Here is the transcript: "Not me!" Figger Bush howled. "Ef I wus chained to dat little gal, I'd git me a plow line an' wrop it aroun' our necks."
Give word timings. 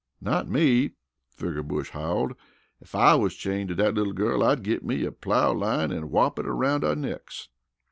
"Not 0.19 0.49
me!" 0.49 0.93
Figger 1.29 1.61
Bush 1.61 1.91
howled. 1.91 2.33
"Ef 2.81 2.95
I 2.95 3.13
wus 3.13 3.35
chained 3.35 3.69
to 3.69 3.75
dat 3.75 3.93
little 3.93 4.13
gal, 4.13 4.41
I'd 4.41 4.63
git 4.63 4.83
me 4.83 5.05
a 5.05 5.11
plow 5.11 5.53
line 5.53 5.91
an' 5.91 6.09
wrop 6.09 6.39
it 6.39 6.47
aroun' 6.47 6.83
our 6.83 6.95
necks." 6.95 7.49